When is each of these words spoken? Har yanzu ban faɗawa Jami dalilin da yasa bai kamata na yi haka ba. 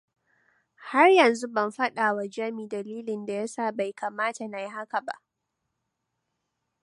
Har 0.91 1.09
yanzu 1.09 1.47
ban 1.53 1.71
faɗawa 1.71 2.25
Jami 2.29 2.67
dalilin 2.67 3.25
da 3.25 3.33
yasa 3.33 3.71
bai 3.71 3.93
kamata 3.93 4.47
na 4.47 4.59
yi 4.61 4.69
haka 4.69 5.01
ba. 5.01 5.13